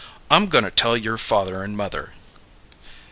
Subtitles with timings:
[0.31, 2.15] I'm goin' to tell your father and mother."